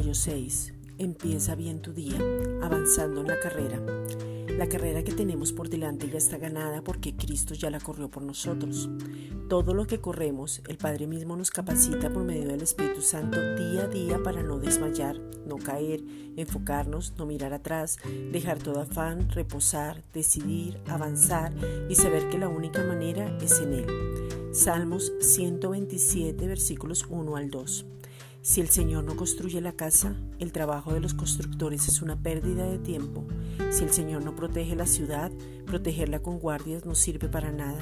Episodio 0.00 0.14
6. 0.14 0.72
Empieza 0.96 1.54
bien 1.56 1.82
tu 1.82 1.92
día, 1.92 2.16
avanzando 2.62 3.20
en 3.20 3.26
la 3.26 3.38
carrera. 3.38 3.78
La 4.56 4.66
carrera 4.66 5.04
que 5.04 5.12
tenemos 5.12 5.52
por 5.52 5.68
delante 5.68 6.08
ya 6.08 6.16
está 6.16 6.38
ganada 6.38 6.82
porque 6.82 7.14
Cristo 7.14 7.52
ya 7.52 7.68
la 7.68 7.80
corrió 7.80 8.08
por 8.08 8.22
nosotros. 8.22 8.88
Todo 9.50 9.74
lo 9.74 9.86
que 9.86 10.00
corremos, 10.00 10.62
el 10.68 10.78
Padre 10.78 11.06
mismo 11.06 11.36
nos 11.36 11.50
capacita 11.50 12.10
por 12.10 12.24
medio 12.24 12.48
del 12.48 12.62
Espíritu 12.62 13.02
Santo 13.02 13.38
día 13.56 13.82
a 13.82 13.88
día 13.88 14.22
para 14.22 14.42
no 14.42 14.58
desmayar, 14.58 15.20
no 15.46 15.58
caer, 15.58 16.02
enfocarnos, 16.34 17.12
no 17.18 17.26
mirar 17.26 17.52
atrás, 17.52 17.98
dejar 18.32 18.58
todo 18.58 18.80
afán, 18.80 19.28
reposar, 19.28 20.02
decidir, 20.14 20.80
avanzar 20.86 21.52
y 21.90 21.94
saber 21.94 22.30
que 22.30 22.38
la 22.38 22.48
única 22.48 22.82
manera 22.84 23.36
es 23.42 23.60
en 23.60 23.74
Él. 23.74 24.54
Salmos 24.54 25.12
127 25.20 26.46
versículos 26.46 27.04
1 27.10 27.36
al 27.36 27.50
2. 27.50 27.86
Si 28.42 28.62
el 28.62 28.70
Señor 28.70 29.04
no 29.04 29.16
construye 29.16 29.60
la 29.60 29.72
casa, 29.72 30.16
el 30.38 30.50
trabajo 30.50 30.94
de 30.94 31.00
los 31.00 31.12
constructores 31.12 31.88
es 31.88 32.00
una 32.00 32.22
pérdida 32.22 32.64
de 32.64 32.78
tiempo. 32.78 33.26
Si 33.70 33.84
el 33.84 33.90
Señor 33.90 34.24
no 34.24 34.34
protege 34.34 34.74
la 34.74 34.86
ciudad, 34.86 35.30
protegerla 35.66 36.20
con 36.20 36.38
guardias 36.38 36.86
no 36.86 36.94
sirve 36.94 37.28
para 37.28 37.52
nada. 37.52 37.80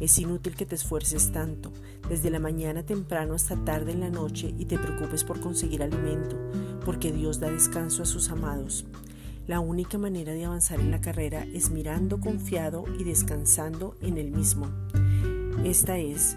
Es 0.00 0.18
inútil 0.18 0.56
que 0.56 0.66
te 0.66 0.74
esfuerces 0.74 1.30
tanto, 1.30 1.72
desde 2.08 2.30
la 2.30 2.40
mañana 2.40 2.84
temprano 2.84 3.34
hasta 3.34 3.54
tarde 3.64 3.92
en 3.92 4.00
la 4.00 4.10
noche 4.10 4.52
y 4.58 4.64
te 4.64 4.78
preocupes 4.78 5.22
por 5.22 5.40
conseguir 5.40 5.84
alimento, 5.84 6.36
porque 6.84 7.12
Dios 7.12 7.38
da 7.38 7.48
descanso 7.52 8.02
a 8.02 8.06
sus 8.06 8.30
amados. 8.30 8.86
La 9.46 9.60
única 9.60 9.96
manera 9.96 10.32
de 10.32 10.44
avanzar 10.44 10.80
en 10.80 10.90
la 10.90 11.00
carrera 11.00 11.46
es 11.54 11.70
mirando 11.70 12.18
confiado 12.18 12.84
y 12.98 13.04
descansando 13.04 13.94
en 14.00 14.18
el 14.18 14.32
mismo. 14.32 14.66
Esta 15.64 15.98
es 15.98 16.36